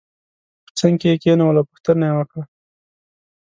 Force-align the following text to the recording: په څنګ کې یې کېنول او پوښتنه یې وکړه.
په 0.65 0.71
څنګ 0.79 0.95
کې 1.01 1.07
یې 1.11 1.17
کېنول 1.23 1.55
او 1.59 1.67
پوښتنه 1.69 2.03
یې 2.09 2.13
وکړه. 2.17 2.43